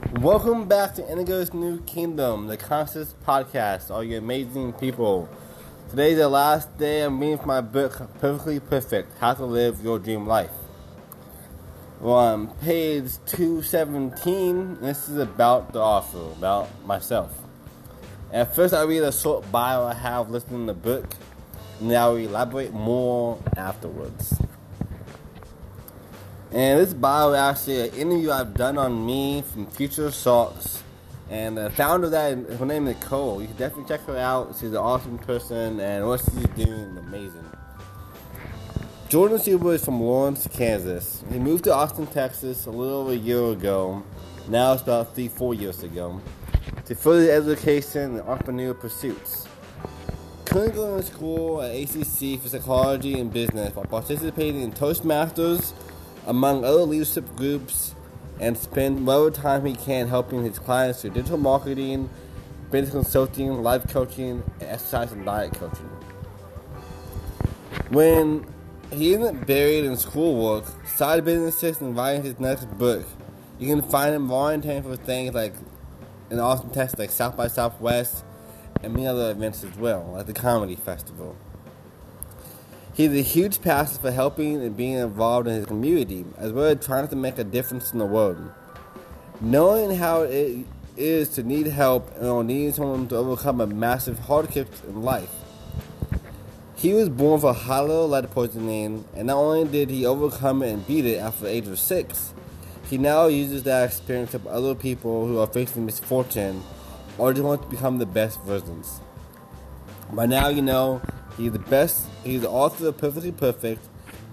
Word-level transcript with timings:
Welcome 0.00 0.68
back 0.68 0.94
to 0.94 1.02
Indigo's 1.02 1.52
New 1.52 1.82
Kingdom, 1.82 2.46
the 2.46 2.56
Conscious 2.56 3.14
Podcast, 3.26 3.90
all 3.90 4.02
you 4.02 4.16
amazing 4.16 4.72
people. 4.74 5.28
Today's 5.90 6.18
the 6.18 6.28
last 6.28 6.78
day 6.78 7.02
I'm 7.02 7.18
reading 7.18 7.40
my 7.44 7.60
book, 7.60 8.08
Perfectly 8.20 8.60
Perfect 8.60 9.18
How 9.18 9.34
to 9.34 9.44
Live 9.44 9.82
Your 9.82 9.98
Dream 9.98 10.24
Life. 10.24 10.52
Well, 12.00 12.14
on 12.14 12.46
page 12.58 13.10
217, 13.26 14.80
this 14.80 15.08
is 15.08 15.18
about 15.18 15.72
the 15.72 15.80
author, 15.80 16.32
about 16.38 16.68
myself. 16.86 17.36
At 18.32 18.54
first, 18.54 18.72
I 18.72 18.82
read 18.82 19.02
a 19.02 19.12
short 19.12 19.50
bio 19.50 19.84
I 19.84 19.94
have 19.94 20.30
listed 20.30 20.52
in 20.52 20.66
the 20.66 20.74
book, 20.74 21.06
and 21.80 21.90
then 21.90 22.00
I'll 22.00 22.14
elaborate 22.14 22.72
more 22.72 23.42
afterwards. 23.56 24.40
And 26.50 26.80
this 26.80 26.94
bio 26.94 27.34
is 27.34 27.38
actually 27.38 27.88
an 27.88 27.94
interview 27.94 28.30
I've 28.30 28.54
done 28.54 28.78
on 28.78 29.04
me 29.04 29.42
from 29.42 29.66
Future 29.66 30.10
Socks. 30.10 30.82
And 31.28 31.58
the 31.58 31.68
founder 31.68 32.06
of 32.06 32.12
that, 32.12 32.38
her 32.58 32.64
name 32.64 32.88
is 32.88 32.96
Nicole. 32.96 33.42
You 33.42 33.48
can 33.48 33.56
definitely 33.58 33.84
check 33.86 34.00
her 34.06 34.16
out. 34.16 34.54
She's 34.58 34.70
an 34.70 34.78
awesome 34.78 35.18
person, 35.18 35.78
and 35.78 36.06
what 36.06 36.20
she's 36.20 36.46
doing 36.64 36.70
is 36.70 36.96
amazing. 36.96 37.44
Jordan 39.10 39.38
Silver 39.38 39.74
is 39.74 39.84
from 39.84 40.00
Lawrence, 40.00 40.48
Kansas. 40.50 41.22
He 41.30 41.38
moved 41.38 41.64
to 41.64 41.74
Austin, 41.74 42.06
Texas 42.06 42.64
a 42.64 42.70
little 42.70 43.00
over 43.00 43.12
a 43.12 43.16
year 43.16 43.52
ago. 43.52 44.02
Now 44.48 44.72
it's 44.72 44.82
about 44.82 45.14
three, 45.14 45.28
four 45.28 45.52
years 45.52 45.82
ago. 45.82 46.18
To 46.86 46.94
further 46.94 47.30
education 47.30 48.16
and 48.16 48.20
entrepreneurial 48.20 48.78
pursuits. 48.78 49.46
Currently 50.46 50.72
going 50.72 51.02
to 51.02 51.06
school 51.06 51.60
at 51.60 51.74
ACC 51.74 52.40
for 52.40 52.48
psychology 52.48 53.20
and 53.20 53.30
business 53.30 53.74
while 53.74 53.84
participating 53.84 54.62
in 54.62 54.72
Toastmasters 54.72 55.74
among 56.26 56.64
other 56.64 56.82
leadership 56.82 57.24
groups 57.36 57.94
and 58.40 58.56
spend 58.56 59.06
whatever 59.06 59.30
time 59.30 59.64
he 59.64 59.74
can 59.74 60.08
helping 60.08 60.44
his 60.44 60.58
clients 60.58 61.02
through 61.02 61.10
digital 61.10 61.38
marketing, 61.38 62.08
business 62.70 62.92
consulting, 62.92 63.62
life 63.62 63.86
coaching, 63.88 64.42
and 64.60 64.62
exercise 64.62 65.12
and 65.12 65.24
diet 65.24 65.52
coaching. 65.54 65.88
When 67.90 68.46
he 68.92 69.14
isn't 69.14 69.46
buried 69.46 69.84
in 69.84 69.96
schoolwork, 69.96 70.64
side 70.86 71.24
businesses, 71.24 71.80
and 71.80 71.96
writing 71.96 72.22
his 72.22 72.38
next 72.38 72.66
book, 72.78 73.06
you 73.58 73.66
can 73.66 73.82
find 73.82 74.14
him 74.14 74.28
volunteering 74.28 74.82
for 74.82 74.96
things 74.96 75.34
like 75.34 75.54
in 76.30 76.38
Austin, 76.38 76.70
Texas, 76.70 76.98
like 76.98 77.10
South 77.10 77.36
by 77.36 77.48
Southwest, 77.48 78.24
and 78.82 78.92
many 78.92 79.06
other 79.06 79.30
events 79.30 79.64
as 79.64 79.74
well, 79.76 80.10
like 80.12 80.26
the 80.26 80.32
Comedy 80.32 80.76
Festival. 80.76 81.36
He's 82.98 83.12
a 83.12 83.22
huge 83.22 83.62
passion 83.62 83.98
for 83.98 84.10
helping 84.10 84.56
and 84.56 84.76
being 84.76 84.94
involved 84.94 85.46
in 85.46 85.54
his 85.54 85.66
community, 85.66 86.24
as 86.36 86.52
well 86.52 86.64
as 86.64 86.84
trying 86.84 87.06
to 87.06 87.14
make 87.14 87.38
a 87.38 87.44
difference 87.44 87.92
in 87.92 88.00
the 88.00 88.04
world. 88.04 88.50
Knowing 89.40 89.94
how 89.94 90.22
it 90.22 90.66
is 90.96 91.28
to 91.28 91.44
need 91.44 91.68
help 91.68 92.10
and 92.16 92.48
needing 92.48 92.72
someone 92.72 93.06
to 93.06 93.14
overcome 93.14 93.60
a 93.60 93.68
massive 93.68 94.18
hardship 94.18 94.66
in 94.88 95.02
life. 95.02 95.30
He 96.74 96.92
was 96.92 97.08
born 97.08 97.40
for 97.40 97.54
high 97.54 97.82
level 97.82 98.08
lead 98.08 98.32
poisoning, 98.32 99.04
and 99.14 99.28
not 99.28 99.36
only 99.36 99.68
did 99.70 99.90
he 99.90 100.04
overcome 100.04 100.64
it 100.64 100.72
and 100.72 100.84
beat 100.84 101.06
it 101.06 101.18
after 101.18 101.44
the 101.44 101.50
age 101.50 101.68
of 101.68 101.78
six, 101.78 102.34
he 102.90 102.98
now 102.98 103.28
uses 103.28 103.62
that 103.62 103.84
experience 103.84 104.32
to 104.32 104.40
help 104.40 104.52
other 104.52 104.74
people 104.74 105.24
who 105.28 105.38
are 105.38 105.46
facing 105.46 105.86
misfortune 105.86 106.64
or 107.16 107.32
just 107.32 107.44
want 107.44 107.62
to 107.62 107.68
become 107.68 107.98
the 107.98 108.06
best 108.06 108.40
versions. 108.42 109.00
By 110.12 110.26
now, 110.26 110.48
you 110.48 110.62
know 110.62 111.00
He's 111.38 111.52
the 111.52 111.60
best. 111.60 112.04
He's 112.24 112.42
the 112.42 112.50
author 112.50 112.88
of 112.88 112.98
Perfectly 112.98 113.32
Perfect. 113.32 113.80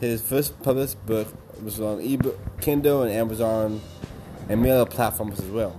His 0.00 0.22
first 0.22 0.60
published 0.62 1.04
book 1.04 1.28
was 1.62 1.80
on 1.80 2.00
ebook, 2.00 2.38
Kindle, 2.60 3.02
and 3.02 3.12
Amazon, 3.12 3.80
and 4.48 4.62
many 4.62 4.72
other 4.72 4.88
platforms 4.88 5.40
as 5.40 5.46
well. 5.46 5.76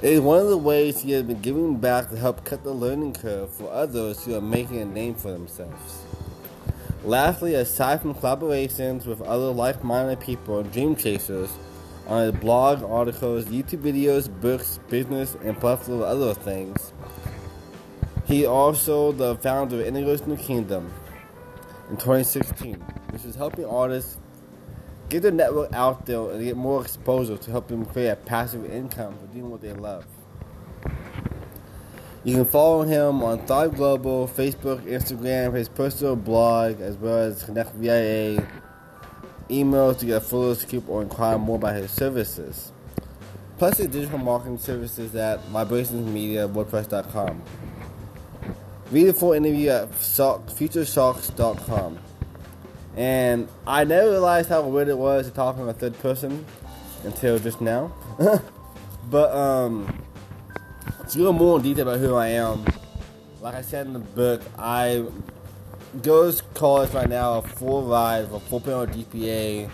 It 0.00 0.12
is 0.12 0.20
one 0.20 0.38
of 0.38 0.48
the 0.48 0.56
ways 0.56 1.00
he 1.02 1.10
has 1.12 1.24
been 1.24 1.40
giving 1.40 1.76
back 1.78 2.08
to 2.10 2.16
help 2.16 2.44
cut 2.44 2.62
the 2.62 2.72
learning 2.72 3.14
curve 3.14 3.50
for 3.50 3.70
others 3.70 4.24
who 4.24 4.34
are 4.36 4.40
making 4.40 4.78
a 4.78 4.84
name 4.84 5.14
for 5.14 5.32
themselves. 5.32 6.04
Lastly, 7.04 7.54
aside 7.54 8.00
from 8.00 8.14
collaborations 8.14 9.06
with 9.06 9.20
other 9.22 9.50
like-minded 9.50 10.20
people 10.20 10.60
and 10.60 10.72
dream 10.72 10.94
chasers 10.94 11.50
on 12.06 12.22
his 12.22 12.32
blog, 12.40 12.82
articles, 12.82 13.46
YouTube 13.46 13.80
videos, 13.80 14.28
books, 14.40 14.78
business, 14.88 15.36
and 15.42 15.58
plus 15.58 15.88
of 15.88 16.00
other 16.00 16.32
things, 16.32 16.93
he 18.34 18.46
also 18.46 19.12
the 19.12 19.36
founder 19.36 19.80
of 19.80 19.86
Indigo's 19.86 20.26
New 20.26 20.36
Kingdom 20.36 20.92
in 21.88 21.96
2016, 21.96 22.74
which 23.10 23.24
is 23.24 23.36
helping 23.36 23.64
artists 23.64 24.18
get 25.08 25.22
their 25.22 25.30
network 25.30 25.72
out 25.72 26.04
there 26.06 26.30
and 26.30 26.42
get 26.42 26.56
more 26.56 26.82
exposure 26.82 27.36
to 27.36 27.50
help 27.52 27.68
them 27.68 27.84
create 27.84 28.08
a 28.08 28.16
passive 28.16 28.68
income 28.68 29.16
for 29.18 29.26
doing 29.32 29.50
what 29.50 29.60
they 29.60 29.72
love. 29.72 30.04
You 32.24 32.34
can 32.34 32.44
follow 32.46 32.82
him 32.82 33.22
on 33.22 33.46
Thrive 33.46 33.76
Global, 33.76 34.26
Facebook, 34.26 34.80
Instagram, 34.80 35.54
his 35.54 35.68
personal 35.68 36.16
blog, 36.16 36.80
as 36.80 36.96
well 36.96 37.18
as 37.18 37.44
Connect 37.44 37.72
VIA, 37.74 38.44
emails 39.48 39.98
to 39.98 40.06
get 40.06 40.16
a 40.16 40.20
fuller 40.20 40.56
scoop 40.56 40.88
or 40.88 41.02
inquire 41.02 41.38
more 41.38 41.56
about 41.56 41.76
his 41.76 41.92
services. 41.92 42.72
Plus 43.58 43.78
his 43.78 43.86
digital 43.86 44.18
marketing 44.18 44.58
services 44.58 45.14
at 45.14 45.40
vibrationsmedia.wordpress.com. 45.52 47.42
Read 48.94 49.08
the 49.08 49.12
full 49.12 49.32
interview 49.32 49.70
at 49.70 49.90
futuresocks.com. 49.90 51.98
And 52.96 53.48
I 53.66 53.82
never 53.82 54.10
realized 54.10 54.48
how 54.48 54.62
weird 54.62 54.86
it 54.86 54.96
was 54.96 55.26
to 55.26 55.34
talk 55.34 55.58
in 55.58 55.68
a 55.68 55.72
third 55.72 55.98
person 55.98 56.46
until 57.02 57.40
just 57.40 57.60
now. 57.60 57.92
but 59.10 59.34
um, 59.34 59.92
to 61.10 61.18
go 61.18 61.32
more 61.32 61.56
in 61.56 61.64
detail 61.64 61.88
about 61.88 61.98
who 61.98 62.14
I 62.14 62.28
am, 62.28 62.64
like 63.40 63.56
I 63.56 63.62
said 63.62 63.88
in 63.88 63.94
the 63.94 63.98
book, 63.98 64.42
I 64.56 65.04
go 66.00 66.30
to 66.30 66.44
college 66.54 66.92
right 66.92 67.08
now, 67.08 67.38
a 67.38 67.42
full 67.42 67.82
ride, 67.82 68.26
a 68.26 68.28
4.0 68.28 68.94
GPA, 68.94 69.68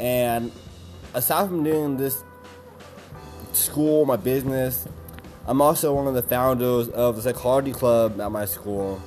and 0.00 0.50
aside 1.14 1.46
from 1.46 1.62
doing 1.62 1.96
this 1.96 2.24
school, 3.52 4.04
my 4.06 4.16
business, 4.16 4.88
I'm 5.50 5.60
also 5.60 5.92
one 5.92 6.06
of 6.06 6.14
the 6.14 6.22
founders 6.22 6.88
of 6.90 7.16
the 7.16 7.22
psychology 7.22 7.72
club 7.72 8.20
at 8.20 8.30
my 8.30 8.44
school, 8.44 9.02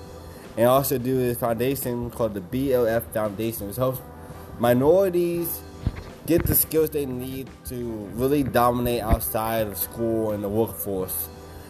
and 0.58 0.66
I 0.66 0.70
also 0.70 0.98
do 0.98 1.16
this 1.16 1.38
foundation 1.38 2.10
called 2.10 2.34
the 2.34 2.42
BLF 2.42 3.14
Foundation, 3.14 3.68
which 3.68 3.78
helps 3.78 4.02
minorities 4.60 5.62
get 6.26 6.46
the 6.46 6.54
skills 6.54 6.90
they 6.90 7.06
need 7.06 7.50
to 7.68 7.76
really 8.16 8.44
dominate 8.44 9.02
outside 9.04 9.68
of 9.68 9.78
school 9.78 10.32
and 10.32 10.44
the 10.44 10.50
workforce. 10.50 11.30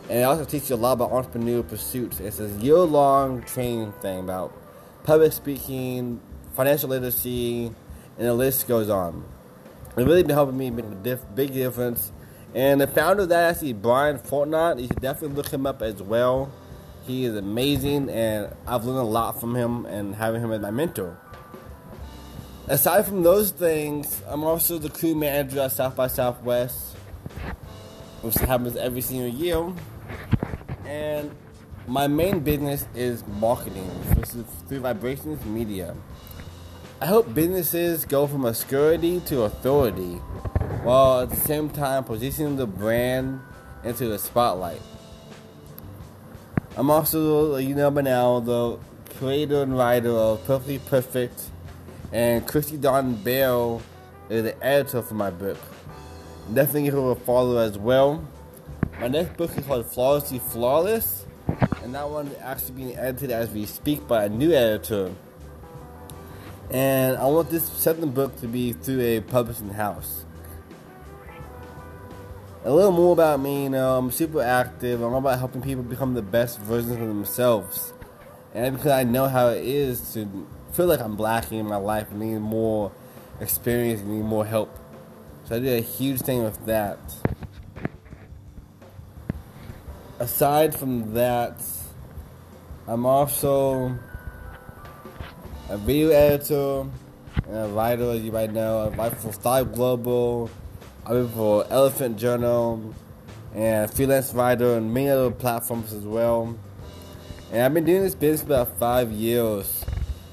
And 0.10 0.18
it 0.18 0.24
also 0.24 0.44
teaches 0.44 0.72
you 0.72 0.76
a 0.76 0.78
lot 0.78 0.94
about 0.94 1.12
entrepreneurial 1.12 1.70
pursuits. 1.70 2.20
It's 2.20 2.40
a 2.40 2.48
year-long 2.48 3.44
training 3.44 3.92
thing 4.02 4.22
about 4.22 4.60
public 5.04 5.34
speaking, 5.34 6.20
financial 6.56 6.90
literacy, 6.90 7.68
and 8.18 8.28
the 8.28 8.34
list 8.34 8.68
goes 8.68 8.90
on. 8.90 9.24
It's 9.96 9.98
really 9.98 10.24
been 10.24 10.36
helping 10.36 10.58
me 10.58 10.72
make 10.72 10.86
a 10.86 10.96
diff- 10.96 11.36
big 11.36 11.54
difference 11.54 12.12
and 12.56 12.80
the 12.80 12.88
founder 12.88 13.24
of 13.24 13.30
that 13.30 13.52
actually 13.52 13.74
Brian 13.74 14.20
Fortnott. 14.20 14.80
You 14.80 14.88
should 14.88 15.02
definitely 15.02 15.36
look 15.36 15.50
him 15.50 15.66
up 15.66 15.82
as 15.82 16.02
well. 16.02 16.52
He 17.06 17.26
is 17.26 17.36
amazing, 17.36 18.10
and 18.10 18.56
I've 18.68 18.86
learned 18.86 19.00
a 19.00 19.04
lot 19.04 19.40
from 19.40 19.56
him 19.56 19.86
and 19.86 20.16
having 20.16 20.42
him 20.42 20.52
as 20.52 20.62
my 20.62 20.72
mentor. 20.72 21.18
Aside 22.68 23.06
from 23.06 23.24
those 23.24 23.52
things, 23.52 24.22
I'm 24.28 24.44
also 24.44 24.78
the 24.78 24.90
crew 24.90 25.16
manager 25.16 25.60
at 25.62 25.74
South 25.74 25.96
by 25.96 26.08
Southwest, 26.08 26.96
which 28.22 28.36
happens 28.36 28.78
every 28.78 29.02
single 29.02 29.28
year. 29.28 29.74
And 30.86 31.32
my 31.88 32.08
main 32.08 32.40
business 32.40 32.86
is 32.96 33.26
marketing, 33.28 33.90
which 34.16 34.30
is 34.30 34.46
through 34.70 34.80
Vibrations 34.80 35.44
Media. 35.46 35.96
I 37.02 37.06
help 37.06 37.34
businesses 37.34 38.06
go 38.06 38.28
from 38.28 38.46
obscurity 38.46 39.20
to 39.26 39.42
authority 39.42 40.22
while 40.84 41.22
at 41.22 41.30
the 41.30 41.38
same 41.38 41.70
time 41.70 42.04
positioning 42.04 42.58
the 42.58 42.68
brand 42.68 43.40
into 43.86 44.06
the 44.08 44.20
spotlight. 44.20 44.82
I'm 46.76 46.92
also, 46.92 47.56
you 47.56 47.74
know 47.74 47.90
by 47.90 48.02
now, 48.02 48.42
the 48.42 48.78
creator 49.18 49.64
and 49.64 49.78
writer 49.78 50.10
of 50.10 50.46
Perfectly 50.46 50.80
Perfect, 50.80 51.46
and 52.12 52.46
Christy 52.46 52.76
Dawn 52.76 53.16
Bell 53.16 53.82
is 54.30 54.44
the 54.44 54.62
editor 54.62 55.02
for 55.02 55.14
my 55.14 55.30
book. 55.30 55.58
Definitely 56.54 56.84
give 56.84 56.96
her 56.96 57.12
a 57.12 57.16
follow 57.16 57.58
as 57.60 57.78
well. 57.78 58.28
My 59.00 59.08
next 59.08 59.38
book 59.38 59.58
is 59.58 59.66
called 59.66 59.86
Flawlessly 59.86 60.40
Flawless, 60.40 61.26
and 61.82 61.96
that 61.96 62.10
one 62.10 62.28
is 62.28 62.38
actually 62.42 62.76
being 62.76 62.98
edited 62.98 63.32
as 63.32 63.50
we 63.52 63.66
speak 63.66 64.06
by 64.06 64.26
a 64.26 64.30
new 64.30 64.52
editor. 64.52 65.14
And 66.72 67.16
I 67.16 67.26
want 67.28 67.50
this 67.50 67.70
second 67.70 68.14
book 68.14 68.36
to 68.42 68.48
be 68.48 68.74
through 68.74 69.00
a 69.00 69.22
publishing 69.22 69.70
house 69.70 70.26
a 72.66 72.72
little 72.72 72.92
more 72.92 73.12
about 73.12 73.42
me, 73.42 73.64
you 73.64 73.70
know, 73.70 73.98
I'm 73.98 74.10
super 74.10 74.42
active. 74.42 75.02
I'm 75.02 75.14
about 75.14 75.38
helping 75.38 75.62
people 75.62 75.84
become 75.84 76.14
the 76.14 76.22
best 76.22 76.60
versions 76.60 76.94
of 76.94 77.00
themselves. 77.00 77.94
And 78.54 78.76
because 78.76 78.92
I 78.92 79.04
know 79.04 79.28
how 79.28 79.50
it 79.50 79.66
is 79.66 80.14
to 80.14 80.48
feel 80.72 80.86
like 80.86 81.02
I'm 81.02 81.18
lacking 81.18 81.60
in 81.60 81.68
my 81.68 81.76
life 81.76 82.10
and 82.12 82.22
need 82.22 82.40
more 82.40 82.92
experience 83.42 84.00
and 84.02 84.12
need 84.12 84.24
more 84.24 84.46
help. 84.46 84.80
So 85.46 85.58
I 85.58 85.60
did 85.60 85.78
a 85.78 85.82
huge 85.82 86.22
thing 86.22 86.44
with 86.44 86.66
that. 86.66 86.98
Aside 90.20 90.74
from 90.74 91.14
that, 91.16 91.62
I'm 92.88 93.06
also 93.06 93.98
a 95.70 95.78
video 95.78 96.12
editor 96.12 96.86
and 97.48 97.58
a 97.58 97.68
writer, 97.70 98.12
as 98.12 98.22
you 98.22 98.32
might 98.32 98.54
know. 98.54 98.86
I 98.86 98.96
write 98.96 99.18
for 99.18 99.34
Thrive 99.34 99.74
Global, 99.74 100.50
I 101.06 101.14
write 101.14 101.32
for 101.32 101.66
Elephant 101.70 102.18
Journal, 102.18 102.94
and 103.54 103.92
freelance 103.92 104.34
writer 104.34 104.78
and 104.78 104.94
many 104.94 105.10
other 105.10 105.32
platforms 105.32 105.92
as 105.92 106.04
well. 106.04 106.58
And 107.52 107.62
I've 107.62 107.74
been 107.74 107.84
doing 107.84 108.04
this 108.04 108.16
business 108.16 108.42
for 108.42 108.54
about 108.54 108.78
five 108.78 109.12
years. 109.12 109.84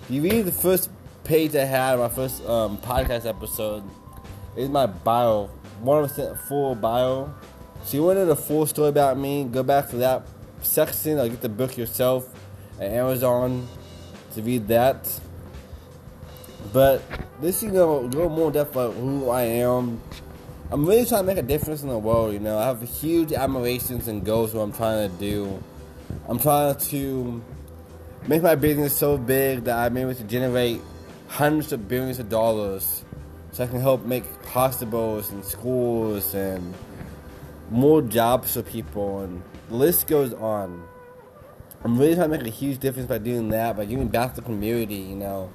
If 0.05 0.11
you 0.11 0.23
read 0.23 0.43
the 0.43 0.53
first 0.53 0.89
page 1.25 1.57
I 1.57 1.65
had, 1.65 1.99
my 1.99 2.09
first 2.09 2.45
um, 2.47 2.79
podcast 2.79 3.27
episode, 3.27 3.83
is 4.57 4.69
my 4.69 4.87
bio, 4.87 5.51
100% 5.83 6.39
full 6.43 6.77
bio. 6.77 7.35
So 7.85 7.97
you 7.97 8.05
wanted 8.05 8.29
a 8.29 8.37
full 8.37 8.65
story 8.67 8.91
about 8.91 9.19
me, 9.19 9.45
go 9.45 9.65
back 9.65 9.91
to 9.91 9.97
that 9.97 10.23
section 10.63 11.19
or 11.19 11.29
get 11.29 11.41
the 11.41 11.49
book 11.49 11.77
yourself 11.77 12.33
at 12.79 12.93
Amazon 12.93 13.67
to 14.35 14.43
read 14.43 14.69
that. 14.69 15.21
But 16.73 17.03
this, 17.41 17.61
you 17.61 17.73
know, 17.73 18.07
go 18.07 18.29
more 18.29 18.53
depth 18.53 18.71
about 18.71 18.95
who 18.95 19.31
I 19.31 19.43
am. 19.43 20.01
I'm 20.73 20.87
really 20.87 21.05
trying 21.05 21.23
to 21.23 21.27
make 21.27 21.37
a 21.37 21.43
difference 21.43 21.83
in 21.83 21.89
the 21.89 21.99
world, 21.99 22.33
you 22.33 22.39
know. 22.39 22.57
I 22.57 22.67
have 22.67 22.81
huge 22.81 23.33
admirations 23.33 24.07
and 24.07 24.25
goals 24.25 24.55
what 24.55 24.63
I'm 24.63 24.73
trying 24.73 25.11
to 25.11 25.17
do. 25.17 25.61
I'm 26.29 26.39
trying 26.39 26.77
to 26.77 27.43
make 28.29 28.41
my 28.41 28.55
business 28.55 28.97
so 28.97 29.19
big 29.19 29.65
that 29.65 29.77
I'm 29.77 29.97
able 29.97 30.15
to 30.15 30.23
generate 30.23 30.81
hundreds 31.27 31.73
of 31.73 31.89
billions 31.89 32.21
of 32.21 32.29
dollars 32.29 33.05
so 33.51 33.65
I 33.65 33.67
can 33.67 33.81
help 33.81 34.05
make 34.05 34.25
hospitals 34.45 35.33
and 35.33 35.45
schools 35.45 36.35
and 36.35 36.73
more 37.69 38.01
jobs 38.01 38.55
for 38.55 38.63
people 38.63 39.23
and 39.23 39.43
the 39.71 39.75
list 39.75 40.07
goes 40.07 40.33
on. 40.35 40.85
I'm 41.83 41.99
really 41.99 42.15
trying 42.15 42.31
to 42.31 42.39
make 42.39 42.47
a 42.47 42.51
huge 42.51 42.79
difference 42.79 43.09
by 43.09 43.19
doing 43.19 43.49
that, 43.49 43.77
by 43.77 43.87
giving 43.87 44.07
back 44.07 44.35
to 44.35 44.41
the 44.41 44.47
community, 44.47 44.95
you 44.95 45.17
know, 45.17 45.51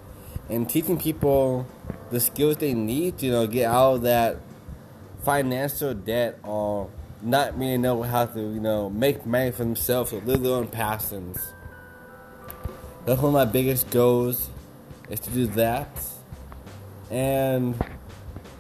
and 0.49 0.69
teaching 0.69 0.99
people 0.99 1.65
the 2.11 2.19
skills 2.19 2.57
they 2.57 2.73
need 2.73 3.19
to, 3.19 3.27
you 3.27 3.31
know, 3.31 3.47
get 3.47 3.71
out 3.71 3.93
of 3.95 4.01
that 4.01 4.37
financial 5.25 5.93
debt 5.95 6.39
or 6.43 6.89
not 7.21 7.57
really 7.57 7.77
know 7.77 8.03
how 8.03 8.27
to, 8.27 8.39
you 8.39 8.59
know, 8.59 8.89
make 8.89 9.25
money 9.25 9.51
for 9.51 9.63
themselves 9.63 10.13
or 10.13 10.21
live 10.21 10.43
their 10.43 10.53
own 10.53 10.67
passions. 10.67 11.37
That's 13.05 13.19
one 13.19 13.29
of 13.29 13.33
my 13.33 13.45
biggest 13.45 13.89
goals 13.89 14.49
is 15.09 15.19
to 15.21 15.29
do 15.31 15.47
that. 15.47 15.89
And 17.09 17.75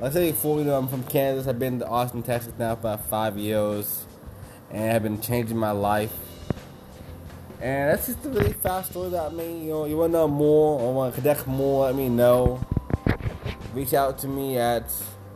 I 0.01 0.09
said 0.09 0.33
before, 0.33 0.59
you 0.59 0.65
know, 0.65 0.77
I'm 0.77 0.87
from 0.87 1.03
Kansas. 1.03 1.47
I've 1.47 1.59
been 1.59 1.79
to 1.79 1.87
Austin, 1.87 2.23
Texas 2.23 2.53
now 2.57 2.75
for 2.75 2.81
about 2.81 3.05
five 3.05 3.37
years. 3.37 4.05
And 4.71 4.91
I've 4.91 5.03
been 5.03 5.21
changing 5.21 5.57
my 5.57 5.71
life. 5.71 6.13
And 7.61 7.91
that's 7.91 8.07
just 8.07 8.25
a 8.25 8.29
really 8.29 8.53
fast 8.53 8.91
story 8.91 9.07
about 9.07 9.33
me. 9.33 9.65
You 9.65 9.69
know, 9.69 9.85
you 9.85 9.97
want 9.97 10.11
to 10.11 10.19
know 10.19 10.27
more 10.27 10.79
or 10.79 10.93
want 10.93 11.15
to 11.15 11.21
connect 11.21 11.47
more, 11.47 11.85
let 11.85 11.95
me 11.95 12.09
know. 12.09 12.59
Reach 13.73 13.93
out 13.93 14.17
to 14.19 14.27
me 14.27 14.57
at 14.57 14.91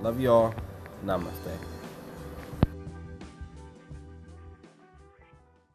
Love 0.02 0.20
y'all. 0.20 0.54
Namaste. 1.06 1.73